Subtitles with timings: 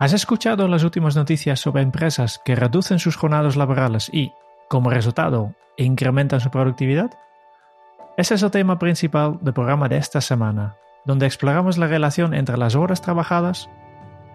[0.00, 4.32] ¿Has escuchado las últimas noticias sobre empresas que reducen sus jornadas laborales y,
[4.68, 7.10] como resultado, incrementan su productividad?
[8.16, 12.56] Ese es el tema principal del programa de esta semana, donde exploramos la relación entre
[12.56, 13.68] las horas trabajadas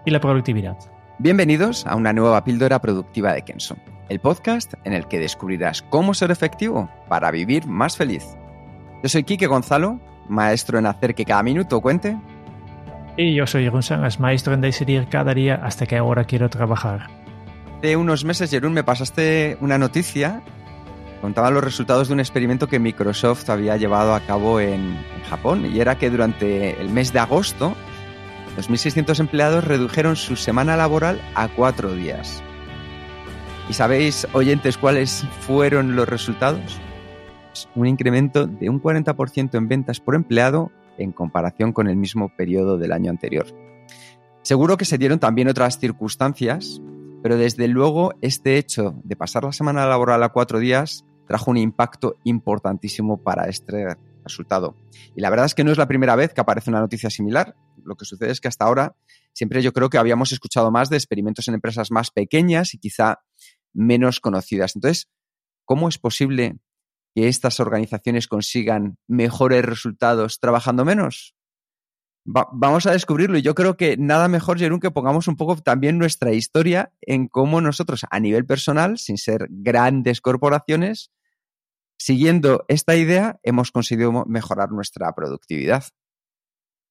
[0.04, 0.76] y la productividad.
[1.18, 3.78] Bienvenidos a una nueva píldora productiva de Kenso,
[4.10, 8.36] el podcast en el que descubrirás cómo ser efectivo para vivir más feliz.
[9.02, 12.18] Yo soy Quique Gonzalo, maestro en hacer que cada minuto cuente
[13.16, 17.08] y yo soy Jeroen Sangas, maestro en decidir cada día hasta qué hora quiero trabajar.
[17.78, 20.42] Hace unos meses, Jeroen, me pasaste una noticia.
[21.20, 25.66] Contaba los resultados de un experimento que Microsoft había llevado a cabo en, en Japón
[25.66, 27.74] y era que durante el mes de agosto
[28.56, 32.42] 2.600 empleados redujeron su semana laboral a cuatro días.
[33.68, 36.80] ¿Y sabéis, oyentes, cuáles fueron los resultados?
[37.74, 42.78] Un incremento de un 40% en ventas por empleado en comparación con el mismo periodo
[42.78, 43.46] del año anterior.
[44.42, 46.80] Seguro que se dieron también otras circunstancias,
[47.22, 51.56] pero desde luego este hecho de pasar la semana laboral a cuatro días trajo un
[51.56, 54.76] impacto importantísimo para este resultado.
[55.16, 57.56] Y la verdad es que no es la primera vez que aparece una noticia similar.
[57.82, 58.96] Lo que sucede es que hasta ahora
[59.32, 63.20] siempre yo creo que habíamos escuchado más de experimentos en empresas más pequeñas y quizá
[63.72, 64.76] menos conocidas.
[64.76, 65.08] Entonces,
[65.64, 66.58] ¿cómo es posible
[67.14, 71.34] que estas organizaciones consigan mejores resultados trabajando menos?
[72.24, 75.98] vamos a descubrirlo y yo creo que nada mejor, Jerún, que pongamos un poco también
[75.98, 81.12] nuestra historia en cómo nosotros a nivel personal, sin ser grandes corporaciones,
[81.98, 85.84] siguiendo esta idea, hemos conseguido mejorar nuestra productividad.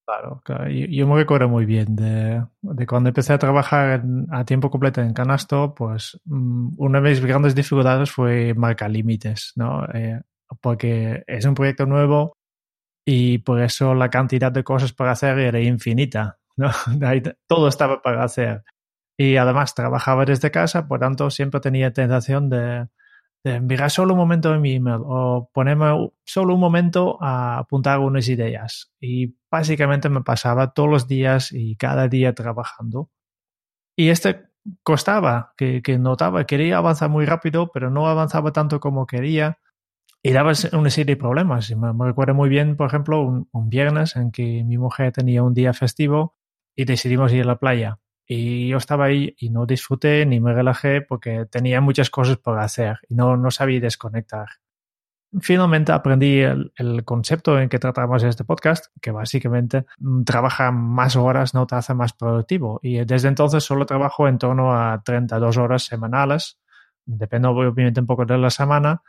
[0.06, 2.44] Claro, Yo, me recuerdo muy bien de,
[2.86, 7.54] cuando empecé a trabajar a tiempo completo en Canasto, pues mm, una de mis grandes
[7.54, 9.86] dificultades fue marcar límites, ¿no?
[9.94, 10.20] Eh,
[10.60, 12.36] porque es un proyecto nuevo
[13.06, 16.68] y por eso la cantidad de cosas para hacer era infinita, ¿no?
[17.48, 18.62] Todo estaba para hacer.
[19.16, 22.88] Y además trabajaba desde casa, por tanto siempre tenía tentación de,
[23.44, 28.28] mirar solo un momento en mi email o ponerme solo un momento a apuntar unas
[28.28, 28.92] ideas.
[29.00, 33.10] Y básicamente me pasaba todos los días y cada día trabajando.
[33.96, 34.46] Y este
[34.82, 39.58] costaba, que, que notaba, quería avanzar muy rápido, pero no avanzaba tanto como quería.
[40.22, 41.70] Y daba una serie de problemas.
[41.76, 45.52] Me, me recuerdo muy bien, por ejemplo, un viernes en que mi mujer tenía un
[45.54, 46.34] día festivo
[46.74, 47.98] y decidimos ir a la playa.
[48.26, 52.58] Y yo estaba ahí y no disfruté ni me relajé porque tenía muchas cosas por
[52.58, 54.46] hacer y no, no sabía desconectar.
[55.40, 61.16] Finalmente aprendí el, el, concepto en que tratamos este podcast, que básicamente mm, trabaja más
[61.16, 62.78] horas no te hace más productivo.
[62.82, 66.58] Y desde entonces solo trabajo en torno a 32 horas semanales.
[67.04, 69.02] Depende obviamente un poco de la semana,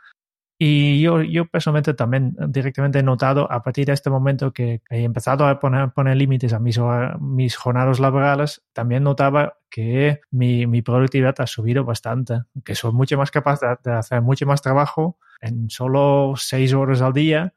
[0.58, 5.02] y yo, yo personalmente también directamente he notado a partir de este momento que he
[5.02, 6.80] empezado a poner, poner límites a mis,
[7.20, 13.18] mis jornadas laborales, también notaba que mi, mi, productividad ha subido bastante, que soy mucho
[13.18, 17.52] más capaz de, de, hacer mucho más trabajo en solo seis horas al día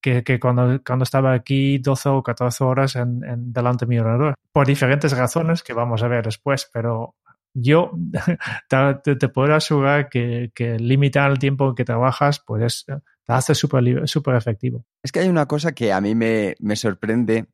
[0.00, 3.98] que, que cuando, cuando estaba aquí 12 o 14 horas en, en delante de mi
[3.98, 7.16] ordenador, por diferentes razones que vamos a ver después, pero
[7.54, 7.92] yo
[8.68, 14.84] te, puedo asegurar que, limitar el tiempo que trabajas, pues te hace súper super efectivo.
[15.02, 17.46] Es que hay una cosa que a mí me, me, sorprende.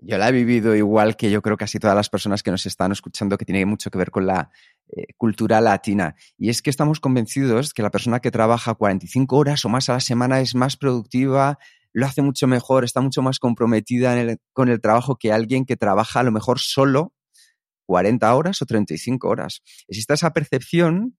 [0.00, 2.66] Yo la he vivido igual que yo creo que casi todas las personas que nos
[2.66, 4.50] están escuchando, que tiene mucho que ver con la
[4.94, 6.14] eh, cultura latina.
[6.36, 9.94] Y es que estamos convencidos que la persona que trabaja 45 horas o más a
[9.94, 11.58] la semana es más productiva,
[11.92, 15.64] lo hace mucho mejor, está mucho más comprometida en el, con el trabajo que alguien
[15.64, 17.12] que trabaja a lo mejor solo
[17.88, 19.62] 40 horas o 35 horas.
[19.88, 21.16] Existe esa percepción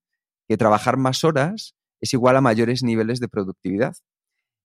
[0.48, 3.96] que trabajar más horas es igual a mayores niveles de productividad.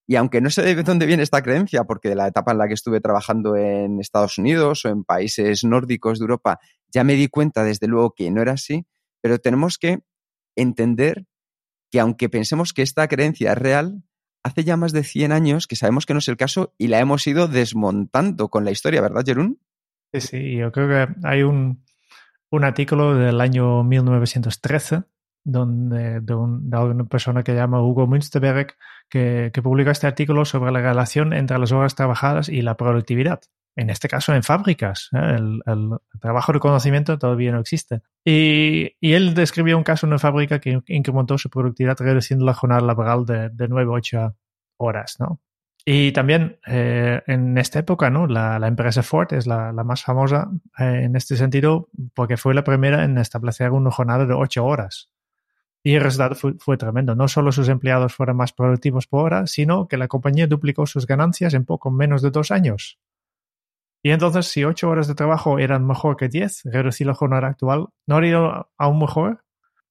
[0.07, 2.67] Y aunque no sé de dónde viene esta creencia, porque de la etapa en la
[2.67, 6.59] que estuve trabajando en Estados Unidos o en países nórdicos de Europa,
[6.93, 8.85] ya me di cuenta desde luego que no era así,
[9.19, 10.01] pero tenemos que
[10.55, 11.25] entender
[11.89, 14.03] que aunque pensemos que esta creencia es real,
[14.43, 16.99] hace ya más de 100 años que sabemos que no es el caso y la
[16.99, 19.59] hemos ido desmontando con la historia, ¿verdad, Jerún?
[20.13, 21.84] Sí, sí, yo creo que hay un,
[22.55, 25.03] un artículo del año 1913
[25.43, 28.75] donde, de, una persona que llama Hugo Münsterberg,
[29.09, 33.41] que, que publica este artículo sobre la relación entre las horas trabajadas y la productividad
[33.75, 35.09] en este caso en fábricas.
[35.13, 35.37] ¿eh?
[35.65, 38.01] El, trabajo de conocimiento todavía no existe.
[38.23, 42.81] Y, él describió un caso en una fábrica que incrementó su productividad reduciendo la jornada
[42.81, 44.35] laboral de, de 9 a 8
[44.77, 45.17] horas.
[45.19, 45.41] ¿no?
[45.87, 48.25] Y también eh, en esta época, ¿no?
[48.25, 50.49] La, empresa Ford es la, más famosa
[50.79, 55.11] eh, en este sentido porque fue la primera en establecer una jornada de 8 horas.
[55.83, 57.13] Y el resultado fue, tremendo.
[57.13, 61.05] No solo sus empleados fueron más productivos por hora, sino que la compañía duplicó sus
[61.05, 62.99] ganancias en poco menos de dos años.
[64.01, 67.89] Y entonces, si ocho horas de trabajo eran mejor que diez, reducir la jornada actual
[68.07, 69.44] no haría aún mejor.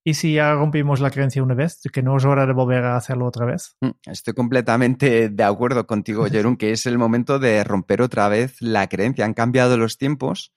[0.07, 2.97] ¿Y si ya rompimos la creencia una vez, que no es hora de volver a
[2.97, 3.75] hacerlo otra vez?
[3.81, 8.61] Mm, estoy completamente de acuerdo contigo, Jerón, que es el momento de romper otra vez
[8.61, 9.25] la creencia.
[9.25, 10.53] Han cambiado los tiempos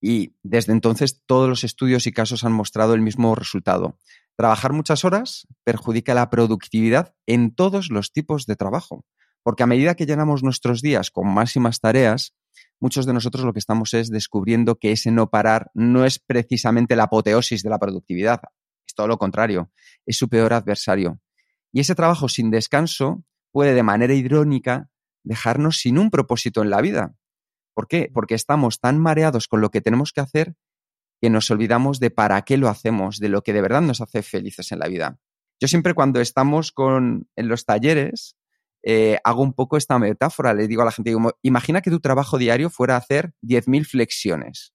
[0.00, 3.98] y desde entonces todos los estudios y casos han mostrado el mismo resultado.
[4.36, 9.04] Trabajar muchas horas perjudica la productividad en todos los tipos de trabajo,
[9.42, 12.34] porque a medida que llenamos nuestros días con máximas tareas,
[12.80, 16.96] muchos de nosotros lo que estamos es descubriendo que ese no parar no es precisamente
[16.96, 18.40] la apoteosis de la productividad,
[18.94, 19.70] todo lo contrario,
[20.06, 21.20] es su peor adversario.
[21.72, 24.90] Y ese trabajo sin descanso puede de manera irónica
[25.24, 27.14] dejarnos sin un propósito en la vida.
[27.74, 28.10] ¿Por qué?
[28.12, 30.54] Porque estamos tan mareados con lo que tenemos que hacer
[31.22, 34.22] que nos olvidamos de para qué lo hacemos, de lo que de verdad nos hace
[34.22, 35.20] felices en la vida.
[35.60, 38.36] Yo siempre cuando estamos con, en los talleres,
[38.82, 40.52] eh, hago un poco esta metáfora.
[40.52, 44.74] Le digo a la gente, imagina que tu trabajo diario fuera hacer 10.000 flexiones.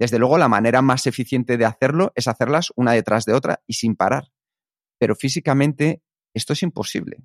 [0.00, 3.74] Desde luego, la manera más eficiente de hacerlo es hacerlas una detrás de otra y
[3.74, 4.32] sin parar.
[4.98, 6.02] Pero físicamente
[6.34, 7.18] esto es imposible.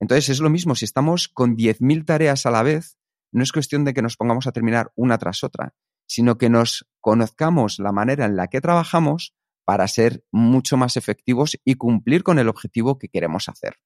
[0.00, 2.96] Entonces es lo mismo, si estamos con 10.000 tareas a la vez,
[3.32, 5.74] no es cuestión de que nos pongamos a terminar una tras otra,
[6.08, 9.34] sino que nos conozcamos la manera en la que trabajamos
[9.66, 13.76] para ser mucho más efectivos y cumplir con el objetivo que queremos hacer.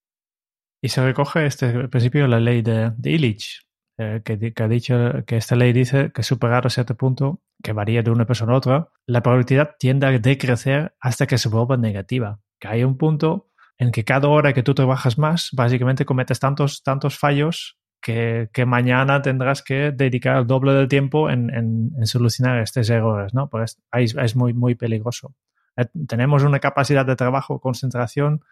[0.82, 3.66] Y se recoge este principio de la ley de, Illich,
[4.02, 4.94] eh, que, ha dicho
[5.26, 8.56] que esta ley dice que superar a cierto punto, que varía de una persona a
[8.56, 12.40] otra, la probabilidad tiende a decrecer hasta que se vuelva negativa.
[12.58, 16.82] Que hay un punto en que cada hora que tú trabajas más, básicamente cometes tantos,
[16.82, 22.58] tantos fallos que, que mañana tendrás que dedicar el doble del tiempo en, en, solucionar
[22.60, 23.50] estos errores, ¿no?
[23.50, 25.34] Pues es, es muy, muy peligroso.
[25.76, 28.42] Eh, tenemos una capacidad de trabajo, concentración,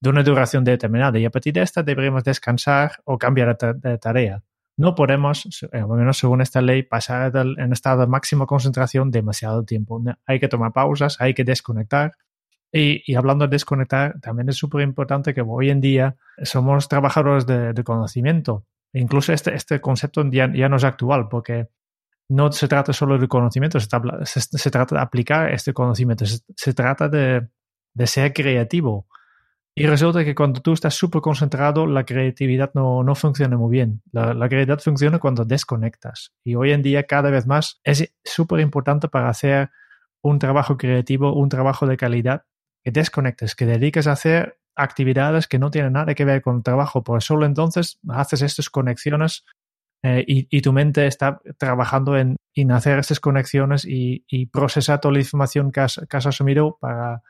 [0.00, 4.42] de una duración determinada y a partir de esta deberíamos descansar o cambiar de tarea.
[4.76, 9.64] No podemos, eh, al menos según esta ley, pasar en estado de máxima concentración demasiado
[9.64, 10.02] tiempo.
[10.26, 12.12] Hay que tomar pausas, hay que desconectar.
[12.72, 17.82] Y, hablando de desconectar, también es súper importante que hoy en día somos trabajadores de,
[17.84, 18.66] conocimiento.
[18.92, 21.68] Incluso este, este concepto ya, no es actual porque
[22.28, 27.48] no se trata solo de conocimiento, se, trata de aplicar este conocimiento, se, trata de,
[27.94, 29.06] de ser creativo
[29.78, 34.00] y resulta que cuando tú estás súper concentrado, la creatividad no, no funciona muy bien.
[34.10, 36.32] La, creatividad funciona cuando desconectas.
[36.42, 39.68] Y hoy en día, cada vez más, es súper importante para hacer
[40.22, 42.44] un trabajo creativo, un trabajo de calidad,
[42.82, 46.62] que desconectes, que dediques a hacer actividades que no tienen nada que ver con el
[46.62, 49.44] trabajo, porque solo entonces haces estas conexiones
[50.02, 55.00] eh, y, y, tu mente está trabajando en, en hacer estas conexiones y, y, procesar
[55.00, 57.22] toda la información que has, que has asumido para,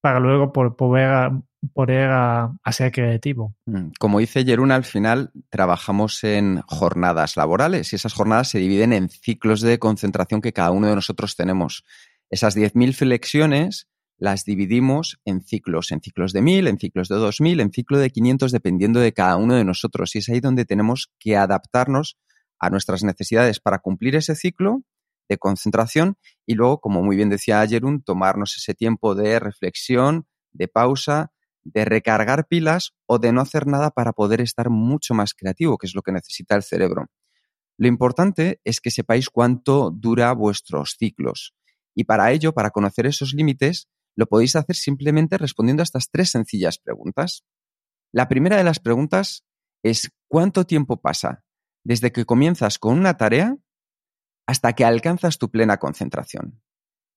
[0.00, 1.30] para luego poder
[1.72, 3.54] poder a, ser creativo.
[3.66, 8.92] Mm, como dice Jeruna, al final trabajamos en jornadas laborales y esas jornadas se dividen
[8.92, 11.84] en ciclos de concentración que cada uno de nosotros tenemos.
[12.30, 17.60] Esas 10.000 flexiones las dividimos en ciclos, en ciclos de 1.000, en ciclos de 2.000,
[17.60, 20.14] en ciclo de 500, dependiendo de cada uno de nosotros.
[20.14, 22.16] Y es ahí donde tenemos que adaptarnos
[22.58, 24.82] a nuestras necesidades para cumplir ese ciclo
[25.28, 26.16] de concentración
[26.46, 31.32] y luego, como muy bien decía Jerún, tomarnos ese tiempo de reflexión, de pausa,
[31.64, 35.86] de recargar pilas o de no hacer nada para poder estar mucho más creativo, que
[35.86, 37.06] es lo que necesita el cerebro.
[37.76, 41.54] Lo importante es que sepáis cuánto dura vuestros ciclos.
[41.94, 46.30] Y para ello, para conocer esos límites, lo podéis hacer simplemente respondiendo a estas tres
[46.30, 47.44] sencillas preguntas.
[48.12, 49.44] La primera de las preguntas
[49.82, 51.44] es ¿cuánto tiempo pasa
[51.82, 53.56] desde que comienzas con una tarea
[54.46, 56.62] hasta que alcanzas tu plena concentración?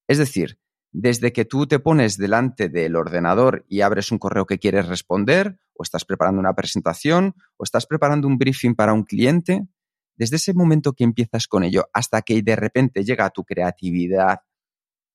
[0.08, 0.60] Es decir,
[1.00, 5.60] desde que tú te pones delante del ordenador y abres un correo que quieres responder,
[5.76, 9.68] o estás preparando una presentación, o estás preparando un briefing para un cliente,
[10.16, 14.40] desde ese momento que empiezas con ello hasta que de repente llega tu creatividad,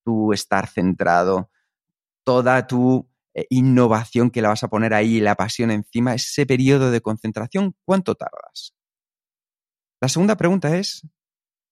[0.05, 1.51] tu estar centrado,
[2.23, 6.93] toda tu eh, innovación que la vas a poner ahí, la pasión encima, ese periodo
[6.93, 8.73] de concentración, ¿cuánto tardas?
[10.01, 11.05] La segunda pregunta es,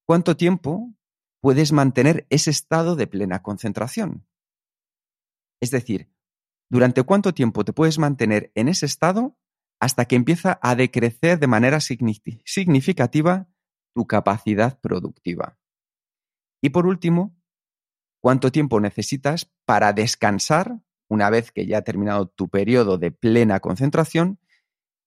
[0.04, 0.92] ¿cuánto tiempo
[1.40, 4.26] puedes mantener ese estado de plena concentración.
[5.60, 6.10] Es decir,
[6.70, 9.36] durante cuánto tiempo te puedes mantener en ese estado
[9.80, 13.48] hasta que empieza a decrecer de manera significativa
[13.94, 15.58] tu capacidad productiva.
[16.62, 17.36] Y por último,
[18.22, 23.60] cuánto tiempo necesitas para descansar una vez que ya ha terminado tu periodo de plena
[23.60, 24.38] concentración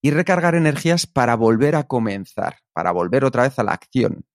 [0.01, 4.25] y recargar energías para volver a comenzar, para volver otra vez a la acción.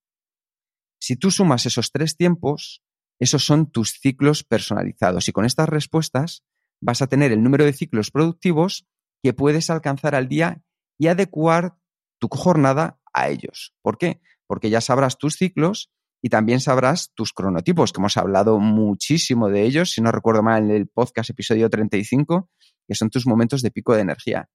[1.00, 2.82] Si tú sumas esos tres tiempos,
[3.18, 6.44] esos son tus ciclos personalizados y con estas respuestas
[6.80, 8.86] vas a tener el número de ciclos productivos
[9.22, 10.62] que puedes alcanzar al día
[10.98, 11.76] y adecuar
[12.18, 13.74] tu jornada a ellos.
[13.82, 14.20] ¿Por qué?
[14.46, 15.90] Porque ya sabrás tus ciclos
[16.22, 20.64] y también sabrás tus cronotipos, que hemos hablado muchísimo de ellos, si no recuerdo mal,
[20.64, 22.50] en el podcast episodio 35,
[22.86, 24.48] que son tus momentos de pico de energía.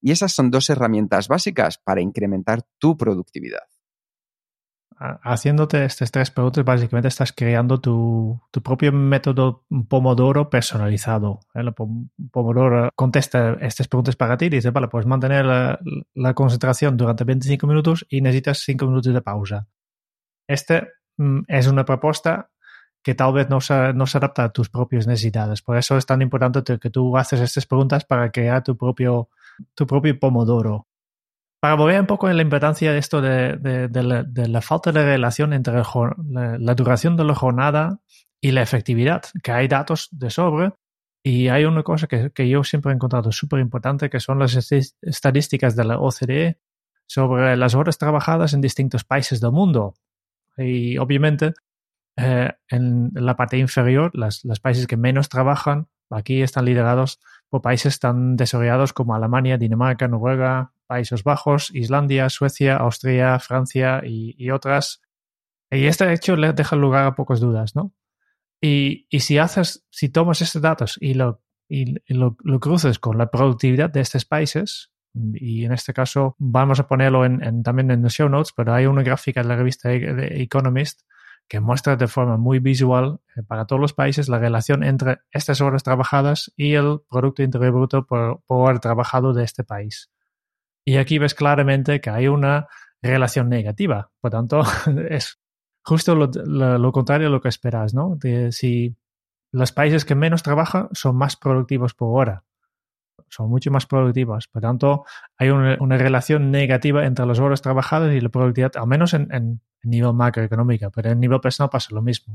[0.00, 3.64] Y esas son dos herramientas básicas para incrementar tu productividad.
[4.98, 11.40] Haciéndote estas tres preguntas, básicamente estás creando tu, propio método Pomodoro personalizado.
[11.54, 15.78] El Pomodoro contesta estas preguntas para ti y dice, vale, pues mantener la,
[16.14, 19.68] la concentración durante 25 minutos y necesitas 5 minutos de pausa.
[20.46, 20.88] Este
[21.18, 22.50] Mm, es una propuesta
[23.02, 25.62] que tal vez no se, no se adapta a tus propias necesidades.
[25.62, 29.28] Por eso es tan importante que tú haces estas preguntas para crear tu propio,
[29.74, 30.86] tu propio pomodoro.
[31.60, 33.58] Para volver un poco en la importancia de esto de,
[34.48, 38.00] la, falta de relación entre la, duración de la jornada
[38.40, 40.72] y la efectividad, que hay datos de sobre
[41.24, 44.54] y hay una cosa que, que yo siempre he encontrado súper importante, que son las
[45.02, 46.58] estadísticas de la OCDE
[47.06, 49.94] sobre las horas trabajadas en distintos países del mundo.
[50.56, 51.54] Y obviamente
[52.20, 57.98] eh, en la parte inferior, los países que menos trabajan aquí están liderados por países
[57.98, 65.02] tan desarrollados como Alemania, Dinamarca, Noruega, Países Bajos, Islandia, Suecia, Austria, Francia y, otras.
[65.70, 67.92] Y este hecho le deja lugar a pocas dudas, ¿no?
[68.60, 73.18] Y, y si haces, si tomas estos datos y lo, y lo, lo cruces con
[73.18, 74.90] la productividad de estos países,
[75.34, 78.86] y en este caso vamos a ponerlo en, también en los show notes, pero hay
[78.86, 81.02] una gráfica de la revista e-, Economist
[81.48, 85.60] que muestra de forma muy visual eh, para todos los países la relación entre estas
[85.60, 90.10] horas trabajadas y el Producto Interior Bruto por, por trabajado de este país.
[90.84, 92.68] Y aquí ves claramente que hay una
[93.02, 94.10] relación negativa.
[94.20, 94.62] Por tanto,
[95.10, 95.40] es
[95.82, 98.18] justo lo, contrario a lo que esperas, ¿no?
[98.50, 98.96] Si
[99.50, 102.44] los países que menos trabajan son más productivos por hora
[103.30, 104.48] son mucho más productivas.
[104.48, 105.04] Por tanto,
[105.36, 109.60] hay una, relación negativa entre las horas trabajadas y la productividad, al menos en, en,
[109.84, 112.34] nivel macroeconómico, pero en nivel personal pasa lo mismo.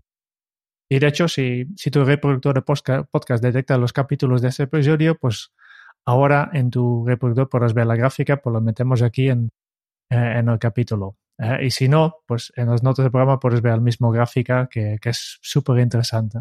[0.90, 5.18] Y de hecho, si, si tu reproductor de podcast, detecta los capítulos de este episodio,
[5.18, 5.52] pues
[6.06, 9.50] ahora en tu reproductor podrás ver la gráfica, pues lo metemos aquí en,
[10.10, 11.18] eh, en el capítulo.
[11.40, 14.68] Eh, y si no, pues en las notas del programa puedes ver la misma gráfica
[14.70, 16.40] que, que es súper interesante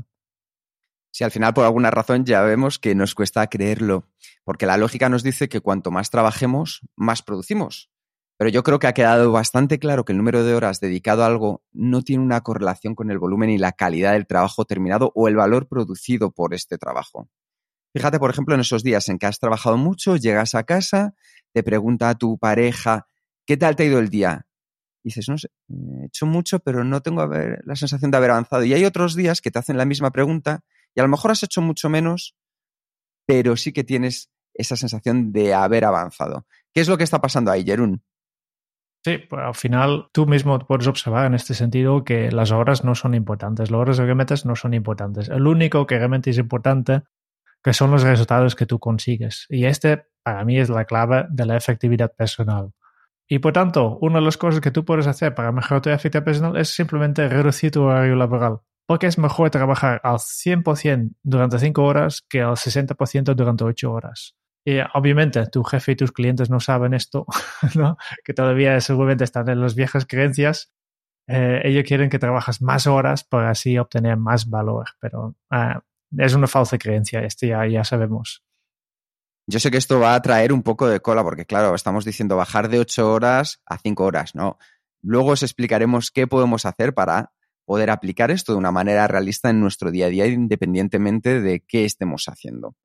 [1.13, 4.09] si al final por alguna razón ya vemos que nos cuesta creerlo,
[4.45, 7.92] porque la lógica nos dice que cuanto más trabajemos, más producimos.
[8.43, 11.27] Pero yo creo que ha quedado bastante claro que el número de horas dedicado a
[11.27, 15.29] algo no tiene una correlación con el volumen y la calidad del trabajo terminado o
[15.29, 17.31] el valor producido por este trabajo.
[17.95, 21.15] Fíjate, por ejemplo, en esos días en que has trabajado mucho, llegas a casa,
[21.53, 23.07] te pregunta a tu pareja,
[23.47, 24.45] ¿qué tal te ha ido el día?
[25.05, 28.65] Y dices, no sé, he hecho mucho, pero no tengo la sensación de haber avanzado.
[28.65, 30.65] Y hay otros días que te hacen la misma pregunta
[30.97, 32.35] y a lo mejor has hecho mucho menos,
[33.25, 36.45] pero sí que tienes esa sensación de haber avanzado.
[36.75, 38.03] ¿Qué es lo que está pasando ahí, Jerún?
[39.05, 42.95] Sí, pues al final tú mismo puedes observar en este sentido que las horas no
[42.95, 45.29] son importantes, las horas que metes no son importantes.
[45.29, 47.03] El único que realmente es importante
[47.65, 49.47] que son los resultados que tú consigues.
[49.49, 52.73] Y este para mí es la clave de la efectividad personal.
[53.29, 56.25] Y por tanto, una de las cosas que tú puedes hacer para mejorar tu efectividad
[56.25, 61.83] personal es simplemente reducir tu horario laboral porque es mejor trabajar al 100% durante 5
[61.83, 64.37] horas que al 60% durante 8 horas.
[64.95, 67.27] Obviamente tu jefe y tus clientes no saben esto,
[67.75, 67.97] ¿no?
[68.25, 70.73] que todavía seguramente están en las viejas creencias.
[71.29, 75.75] Eh, ellos quieren que trabajes más horas para así obtener más valor, pero eh,
[76.19, 78.45] es una falsa creencia, esto ya, ya sabemos.
[79.47, 82.37] Yo sé que esto va a traer un poco de cola, porque claro, estamos diciendo
[82.37, 84.59] bajar de 8 horas a 5 horas, ¿no?
[85.03, 87.33] Luego os explicaremos qué podemos hacer para
[87.65, 91.85] poder aplicar esto de una manera realista en nuestro día a día independientemente de qué
[91.85, 92.77] estemos haciendo.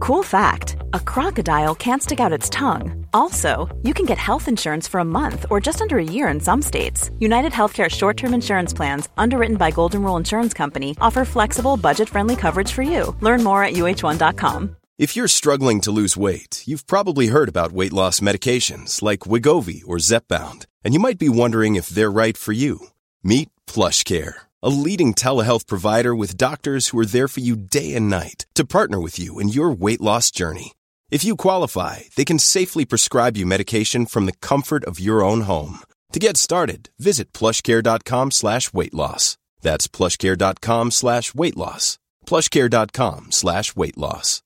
[0.00, 3.06] Cool fact, a crocodile can't stick out its tongue.
[3.12, 6.40] Also, you can get health insurance for a month or just under a year in
[6.40, 7.10] some states.
[7.18, 12.72] United Healthcare short-term insurance plans, underwritten by Golden Rule Insurance Company, offer flexible, budget-friendly coverage
[12.72, 13.14] for you.
[13.20, 14.76] Learn more at uh1.com.
[14.96, 19.82] If you're struggling to lose weight, you've probably heard about weight loss medications like Wigovi
[19.86, 22.88] or Zepbound, and you might be wondering if they're right for you.
[23.22, 28.08] Meet PlushCare a leading telehealth provider with doctors who are there for you day and
[28.08, 30.72] night to partner with you in your weight loss journey.
[31.10, 35.42] If you qualify, they can safely prescribe you medication from the comfort of your own
[35.42, 35.80] home.
[36.12, 39.36] To get started, visit plushcare.com slash weight loss.
[39.60, 41.98] That's plushcare.com slash weight loss.
[42.26, 44.40] plushcare.com slash weight loss.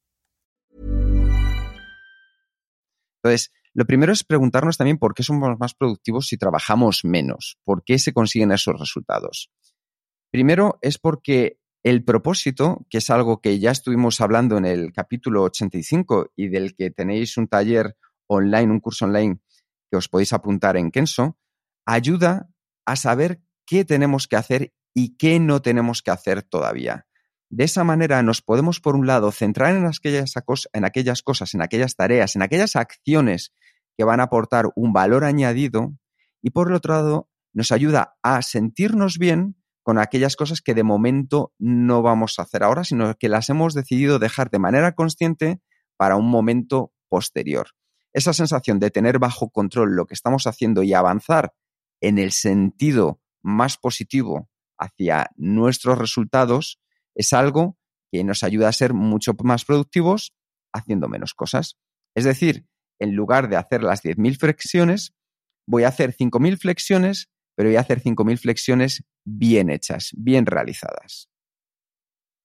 [3.23, 7.83] Entonces, lo primero es preguntarnos también por qué somos más productivos si trabajamos menos, por
[7.85, 9.51] qué se consiguen esos resultados.
[10.31, 15.45] Primero es porque el propósito, que es algo que ya estuvimos hablando en el capítulo
[15.45, 19.41] 85 y del que tenéis un taller online, un curso online
[19.91, 21.39] que os podéis apuntar en Kenso,
[21.87, 22.51] ayuda
[22.85, 27.07] a saber qué tenemos que hacer y qué no tenemos que hacer todavía.
[27.51, 30.35] De esa manera nos podemos, por un lado, centrar en aquellas,
[30.75, 33.55] en aquellas cosas, en aquellas tareas, en aquellas acciones
[33.97, 35.95] que van a aportar un valor añadido
[36.43, 39.57] y, por el otro lado, nos ayuda a sentirnos bien
[39.89, 43.73] con aquellas cosas que de momento no vamos a hacer ahora, sino que las hemos
[43.73, 45.63] decidido dejar de manera consciente
[45.97, 47.69] para un momento posterior.
[48.13, 51.55] Esa sensación de tener bajo control lo que estamos haciendo y avanzar
[52.03, 56.83] en el sentido más positivo hacia nuestros resultados
[57.15, 57.79] es algo
[58.13, 60.35] que nos ayuda a ser mucho más productivos
[60.71, 61.79] haciendo menos cosas.
[62.15, 62.67] Es decir,
[62.99, 65.15] en lugar de hacer las 10.000 flexiones,
[65.67, 71.29] voy a hacer 5.000 flexiones pero voy a hacer 5.000 flexiones bien hechas, bien realizadas.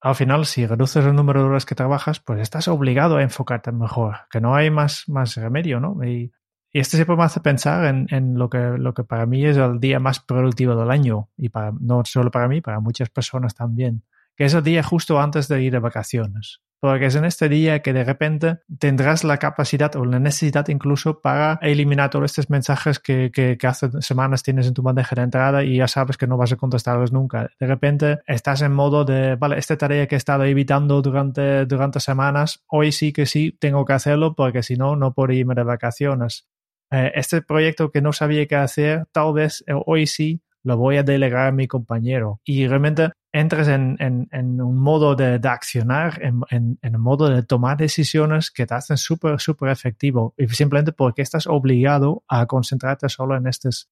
[0.01, 3.71] Al final, si reduces el número de horas que trabajas, pues estás obligado a enfocarte
[3.71, 5.05] mejor, que no hay más,
[5.35, 6.03] remedio, ¿no?
[6.03, 6.31] Y,
[6.71, 9.99] esto siempre me hace pensar en, lo, que, lo que para mí es el día
[9.99, 14.03] más productivo del año, y no solo para mí, para muchas personas también,
[14.35, 17.81] que es el día justo antes de ir de vacaciones porque es en este día
[17.81, 22.99] que de repente tendrás la capacidad o la necesidad incluso para eliminar todos estos mensajes
[22.99, 26.35] que, que, hace semanas tienes en tu bandeja de entrada y ya sabes que no
[26.35, 27.49] vas a contestarlos nunca.
[27.57, 32.01] De repente estás en modo de, vale, esta tarea que he estado evitando durante, durante
[32.01, 35.63] semanas, hoy sí que sí tengo que hacerlo porque si no, no puedo irme de
[35.63, 36.49] vacaciones.
[36.91, 40.97] Eh, este proyecto que no sabía qué hacer, tal vez eh, hoy sí lo voy
[40.97, 42.41] a delegar a mi compañero.
[42.43, 48.65] Y realmente entres en, un modo de, accionar, en, un modo de tomar decisiones que
[48.65, 50.33] te hacen súper, súper efectivo.
[50.37, 53.89] Y simplemente porque estás obligado a concentrarte solo en estos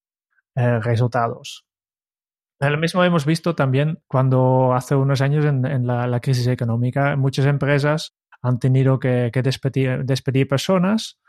[0.56, 1.65] eh, resultados.
[2.60, 8.15] Lo mismo hemos visto también cuando hace unos años en, la, crisis económica, muchas empresas
[8.43, 11.19] han tenido que, despedir, despedir personas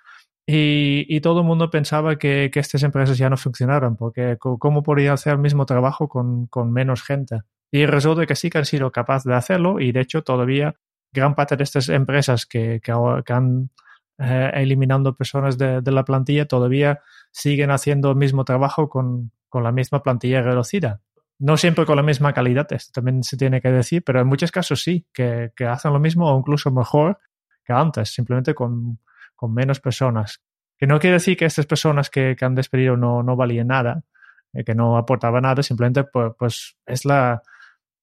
[0.46, 5.35] y, todo el mundo pensaba que, estas empresas ya no funcionaron, porque ¿cómo podría hacer
[5.35, 7.40] el mismo trabajo con, menos gente?
[7.75, 10.75] Y resulta que sí que han sido capaces de hacerlo y de hecho todavía
[11.11, 13.71] gran parte de estas empresas que, que, han
[14.19, 19.73] eh, eliminando personas de, la plantilla todavía siguen haciendo el mismo trabajo con, con, la
[19.73, 21.01] misma plantilla reducida.
[21.39, 24.53] No siempre con la misma calidad, esto también se tiene que decir, pero en muchos
[24.53, 27.19] casos sí, que, que hacen lo mismo o incluso mejor
[27.65, 28.99] que antes, simplemente con,
[29.35, 30.43] con menos personas.
[30.77, 34.05] Que no quiere decir que estas personas que, han despedido no, no valían nada,
[34.53, 37.43] eh, que no aportaban nada, simplemente pues, pues es la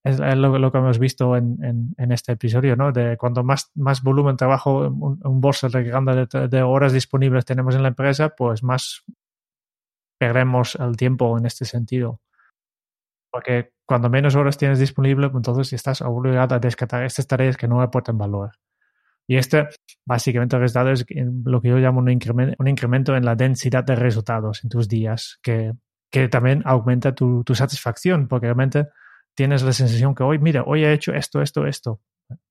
[0.04, 2.92] es lo, que hemos visto en, en, este episodio, ¿no?
[2.92, 7.90] De cuando más, más volumen trabajo, un, un bolso de, horas disponibles tenemos en la
[7.90, 9.04] empresa, pues más
[10.18, 12.22] perdemos el tiempo en este sentido.
[13.32, 17.68] Porque cuando menos horas tienes disponible, pues entonces estás obligado a descartar estas tareas que
[17.68, 18.52] no aportan valor.
[19.28, 19.68] Y este,
[20.06, 21.06] básicamente, resultado es
[21.46, 24.88] lo que yo llamo un incremento, un incremento en la densidad de resultados en tus
[24.88, 25.74] días, que,
[26.10, 28.88] que también aumenta tu, tu, satisfacción, porque realmente
[29.36, 32.02] tienes la sensación que hoy, mira, hoy he hecho esto, esto, esto.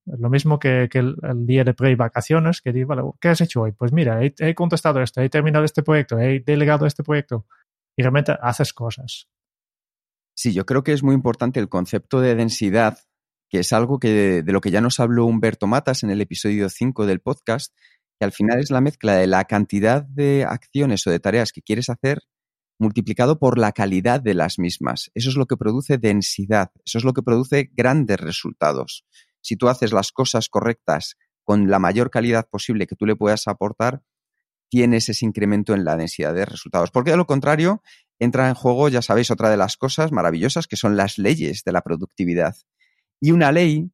[0.07, 3.73] Lo mismo que, el, día de pre-vacaciones, que digo, vale, ¿qué has hecho hoy?
[3.73, 7.47] Pues mira, he, contestado esto, he terminado este proyecto, he delegado este proyecto.
[7.97, 9.29] Y realmente haces cosas.
[10.37, 12.99] Sí, yo creo que es muy importante el concepto de densidad
[13.49, 16.69] que es algo que de, lo que ya nos habló Humberto Matas en el episodio
[16.69, 17.75] 5 del podcast,
[18.19, 21.63] que al final es la mezcla de la cantidad de acciones o de tareas que
[21.63, 22.23] quieres hacer
[22.79, 25.11] multiplicado por la calidad de las mismas.
[25.15, 29.05] Eso es lo que produce densidad, eso es lo que produce grandes resultados.
[29.41, 33.49] Si tú haces las cosas correctas con la mayor calidad posible que tú le puedas
[33.49, 34.03] aportar,
[34.69, 36.91] tienes ese incremento en la densidad de resultados.
[36.91, 37.83] Porque de lo contrario,
[38.19, 41.73] entra en juego, ya sabéis, otra de las cosas maravillosas que son las leyes de
[41.73, 42.55] la productividad.
[43.21, 43.91] Y una ley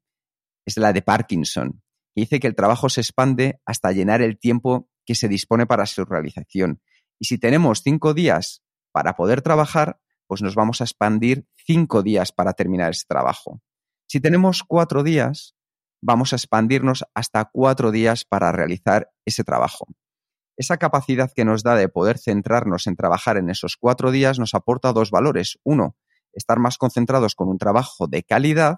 [0.66, 1.82] es la de Parkinson,
[2.14, 5.86] que dice que el trabajo se expande hasta llenar el tiempo que se dispone para
[5.86, 6.80] su realización.
[7.18, 8.62] Y si tenemos cinco días
[8.94, 13.60] para poder trabajar, pues nos vamos a expandir cinco días para terminar ese trabajo.
[14.06, 15.56] Si tenemos cuatro días,
[16.00, 19.86] vamos a expandirnos hasta cuatro días para realizar ese trabajo.
[20.56, 24.54] Esa capacidad que nos da de poder centrarnos en trabajar en esos cuatro días nos
[24.54, 25.58] aporta dos valores.
[25.64, 25.96] Uno,
[26.32, 28.76] estar más concentrados con un trabajo de calidad,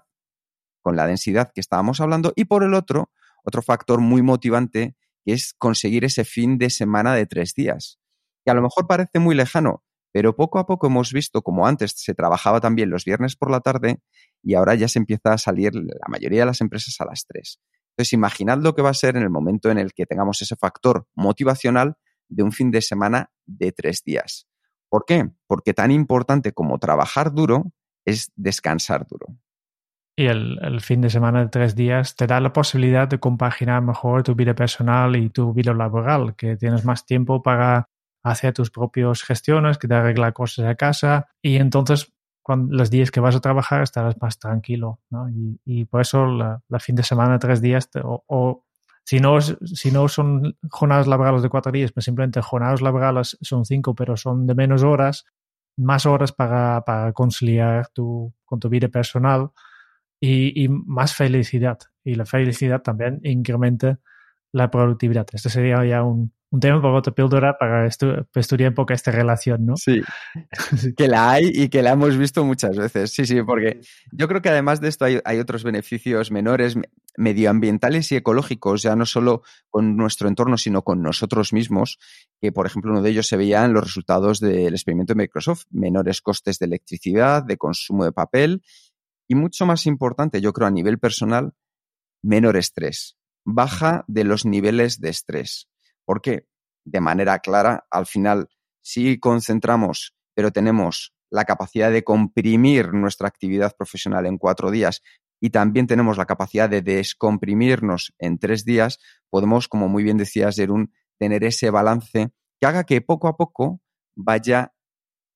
[0.81, 3.11] con la densidad que estábamos hablando, y por el otro,
[3.43, 7.99] otro factor muy motivante, que es conseguir ese fin de semana de tres días,
[8.43, 9.83] que a lo mejor parece muy lejano,
[10.17, 13.59] pero poco a poco hemos visto como antes se trabajaba también los viernes por la
[13.59, 13.99] tarde
[14.41, 17.59] y ahora ya se empieza a salir la mayoría de las empresas a las tres.
[17.91, 20.55] Entonces, imaginad lo que va a ser en el momento en el que tengamos ese
[20.55, 21.97] factor motivacional
[22.29, 24.47] de un fin de semana de tres días.
[24.89, 25.29] ¿Por qué?
[25.45, 27.71] Porque tan importante como trabajar duro
[28.03, 29.27] es descansar duro.
[30.15, 34.23] Y el, fin de semana de tres días te da la posibilidad de compaginar mejor
[34.23, 37.87] tu vida personal y tu vida laboral, que tienes más tiempo para
[38.31, 43.11] hacer tus propias gestiones, que te arreglar cosas a casa y entonces cuando, los días
[43.11, 45.01] que vas a trabajar estarás más tranquilo.
[45.65, 48.63] Y, por eso la, fin de semana tres días o
[49.09, 53.63] si no, si no son jornadas laborales de cuatro días, pues simplemente jornadas laborales son
[53.63, 55.23] cinco, pero son de menos horas,
[55.77, 59.51] más horas para, para conciliar tu, con tu vida personal
[60.19, 61.79] y, más felicidad.
[62.03, 63.97] Y la felicidad también incrementa
[64.53, 65.27] la productividad.
[65.33, 69.75] Este sería ya un, un tema otra píldora para estudiar un poco esta relación, ¿no?
[69.75, 70.01] Sí,
[70.97, 73.11] que la hay y que la hemos visto muchas veces.
[73.11, 73.81] Sí, sí, porque
[74.11, 76.77] yo creo que además de esto hay, hay, otros beneficios menores
[77.17, 81.99] medioambientales y ecológicos, ya no solo con nuestro entorno, sino con nosotros mismos,
[82.39, 85.65] que por ejemplo uno de ellos se veía en los resultados del experimento de Microsoft,
[85.71, 88.61] menores costes de electricidad, de consumo de papel
[89.27, 91.53] y mucho más importante, yo creo a nivel personal,
[92.21, 95.67] menor estrés, baja de los niveles de estrés
[96.07, 96.47] porque
[96.85, 98.47] de manera clara, al final,
[98.81, 105.01] si concentramos, pero tenemos la capacidad de comprimir nuestra actividad profesional en cuatro días
[105.41, 110.55] y también tenemos la capacidad de descomprimirnos en tres días, podemos, como muy bien decías,
[110.55, 112.29] Jerún, tener ese balance
[112.59, 113.81] que haga que poco a poco
[114.15, 114.73] vaya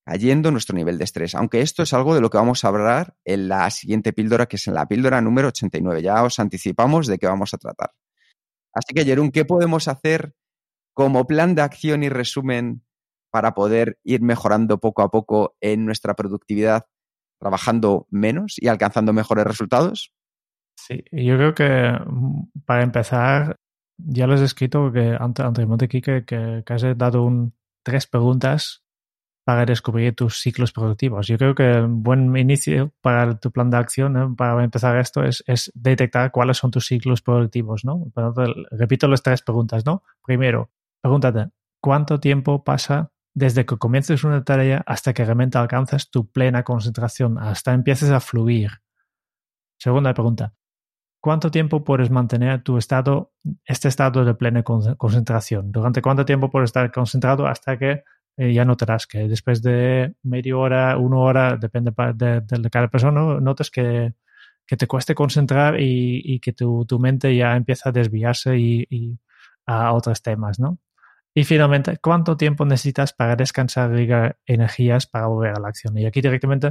[0.05, 1.35] cayendo nuestro nivel de estrés.
[1.35, 4.55] Aunque esto es algo de lo que vamos a hablar en la siguiente píldora, que
[4.55, 6.01] es en la píldora número 89.
[6.01, 7.91] Ya os anticipamos de qué vamos a tratar.
[8.73, 10.33] Así que, Jerún, ¿qué podemos hacer
[10.93, 12.83] como plan de acción y resumen
[13.31, 16.85] para poder ir mejorando poco a poco en nuestra productividad,
[17.39, 20.13] trabajando menos y alcanzando mejores resultados?
[20.75, 23.55] Sí, yo creo que mm, para empezar,
[23.97, 27.53] ya les he escrito que anteriormente aquí que, que, has dado un,
[27.83, 28.83] tres preguntas
[29.51, 31.27] para descubrir tus ciclos productivos.
[31.27, 35.43] Yo creo que un buen inicio para tu plan de acción, para empezar esto, es,
[35.75, 37.81] detectar cuáles son tus ciclos productivos,
[38.71, 39.83] repito las tres preguntas.
[40.23, 40.69] Primero,
[41.01, 41.49] Pregúntate,
[41.81, 47.39] ¿cuánto tiempo pasa desde que comiences una tarea hasta que realmente alcances tu plena concentración,
[47.39, 48.69] hasta empieces a fluir?
[49.79, 50.53] Segunda pregunta,
[51.19, 53.33] ¿cuánto tiempo puedes mantener tu estado,
[53.65, 55.71] este estado de plena concentración?
[55.71, 58.03] ¿Durante cuánto tiempo puedes estar concentrado hasta que
[58.41, 63.69] eh, ya notarás que después de media hora, una hora, depende de, cada persona, notas
[63.69, 64.13] que,
[64.65, 69.19] que, te cueste concentrar y, que tu, mente ya empieza a desviarse y
[69.65, 70.79] a otros temas, ¿no?
[71.33, 74.09] Y finalmente, ¿cuánto tiempo necesitas para descansar y
[74.45, 75.97] energías para volver a la acción?
[75.97, 76.67] Y aquí directamente,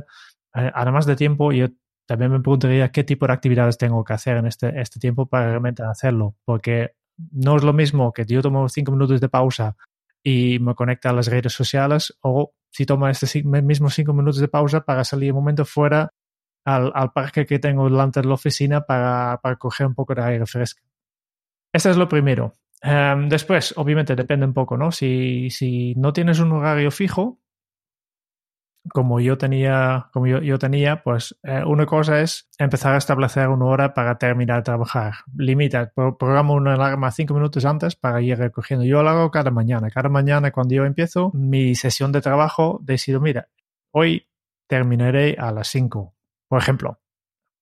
[0.54, 1.68] eh, además de tiempo, yo
[2.06, 5.46] también me preguntaría qué tipo de actividades tengo que hacer en este, este tiempo para
[5.50, 6.37] realmente hacerlo.
[6.44, 6.94] Porque
[7.33, 9.76] no es lo mismo que yo tomo cinco minutos de pausa
[10.22, 14.48] y me conecto a las redes sociales o si tomo este mismo cinco minutos de
[14.48, 16.12] pausa para salir un momento fuera
[16.64, 20.22] al, al parque que tengo delante de la oficina para, para coger un poco de
[20.22, 20.83] aire fresco.
[21.72, 22.54] Eso es lo primero.
[22.83, 24.90] Em, después, obviamente, depende un poco, ¿no?
[24.90, 27.38] Si, si no tienes un horario fijo,
[28.88, 33.48] como yo tenía, como yo, yo tenía, pues eh, una cosa es empezar a establecer
[33.48, 35.14] una hora para terminar de trabajar.
[35.36, 38.84] Limita, programa una alarma cinco minutos antes para ir recogiendo.
[38.84, 39.90] Yo lo hago cada mañana.
[39.90, 43.48] Cada mañana cuando yo empiezo mi sesión de trabajo, decido, mira,
[43.92, 44.28] hoy
[44.66, 46.14] terminaré a las cinco,
[46.48, 47.00] por ejemplo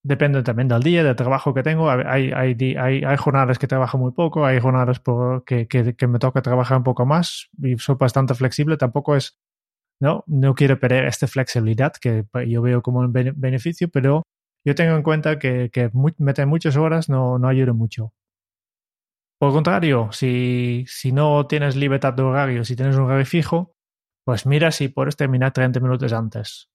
[0.02, 1.90] depende también del día, del trabajo que tengo.
[1.90, 5.00] Hay, hay, hay, hay jornadas que trabajo muy poco, hay jornadas
[5.44, 8.76] que, que, que, me toca trabajar un poco más y soy bastante flexible.
[8.76, 9.38] Tampoco es,
[10.00, 14.22] no, no quiero perder esta flexibilidad que yo veo como un beneficio, pero
[14.64, 18.12] yo tengo en cuenta que, que meter muchas horas no, no ayuda mucho.
[19.38, 23.74] Por contrario, si, no tienes libertad de horario, si tienes un horario fijo,
[24.24, 26.68] pues mira si puedes terminar 30 minutos antes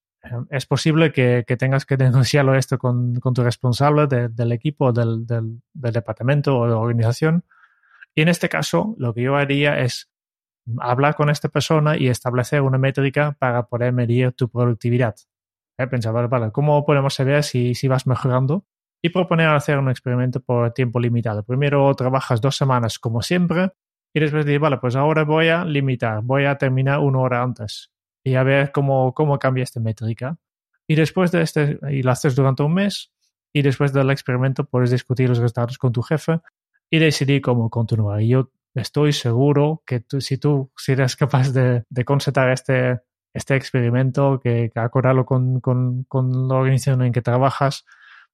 [0.50, 6.58] es posible que, tengas que denunciarlo esto con, tu responsable del equipo, del, del, departamento
[6.58, 7.44] o de la organización.
[8.14, 10.10] Y en este caso, lo que yo haría es
[10.78, 15.14] hablar con esta persona y establecer una métrica para poder medir tu productividad.
[15.78, 15.86] ¿Eh?
[15.86, 18.64] Pensar, vale, ¿cómo podemos saber si, si vas mejorando?
[19.02, 21.42] Y proponer hacer un experimento por tiempo limitado.
[21.42, 23.72] Primero trabajas dos semanas como siempre
[24.14, 27.90] y después decir, vale, pues ahora voy a limitar, voy a terminar una hora antes
[28.22, 30.38] y a ver cómo, cómo cambia esta métrica.
[30.86, 33.12] Y después de este, y lo haces durante un mes,
[33.54, 36.40] y después del experimento puedes discutir los resultados con tu jefe
[36.90, 38.20] y decidir cómo continuar.
[38.20, 43.00] Y yo estoy seguro que tú, si tú si eres capaz de, de constatar este,
[43.32, 47.84] este experimento, que, que acordarlo con, con, con, la organización en que trabajas,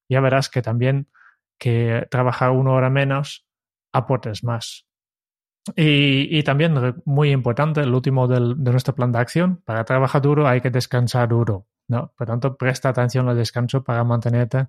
[0.09, 1.09] ya verás que también
[1.59, 3.46] que trabajar una hora menos
[3.92, 4.87] aportes más.
[5.76, 10.22] Y, y también, muy importante, el último del, de nuestro plan de acción, para trabajar
[10.22, 11.66] duro hay que descansar duro.
[11.88, 12.12] ¿no?
[12.16, 14.68] Por tanto, presta atención al descanso para mantenerte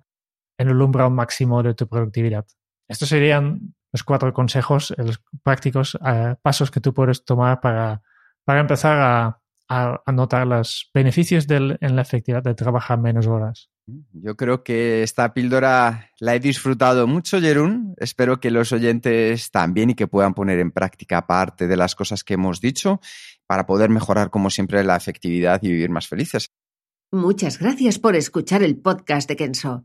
[0.58, 2.46] en el umbral máximo de tu productividad.
[2.88, 8.02] Estos serían los cuatro consejos los prácticos, eh, pasos que tú puedes tomar para,
[8.44, 13.70] para empezar a, a, notar los beneficios del, en la efectividad de trabajar menos horas.
[14.12, 17.94] Yo creo que esta píldora la he disfrutado mucho, Jerún.
[17.98, 22.22] Espero que los oyentes también y que puedan poner en práctica parte de las cosas
[22.22, 23.00] que hemos dicho
[23.46, 26.50] para poder mejorar, como siempre, la efectividad y vivir más felices.
[27.10, 29.84] Muchas gracias por escuchar el podcast de Kenso.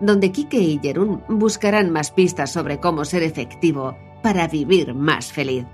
[0.00, 5.64] donde Kike y Jerún buscarán más pistas sobre cómo ser efectivo para vivir más feliz.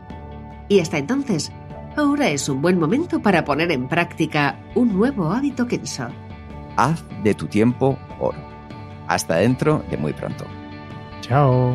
[0.69, 1.53] Y hasta entonces,
[1.97, 6.09] ahora es un buen momento para poner en práctica un nuevo hábito Kenso.
[6.77, 8.39] Haz de tu tiempo oro.
[9.09, 10.45] Hasta dentro de muy pronto.
[11.21, 11.75] Chao.